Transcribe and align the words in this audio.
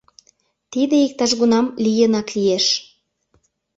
Тиде 0.71 0.97
иктаж-кунам 1.07 1.65
лийынак 1.83 2.27
лиеш. 2.35 2.65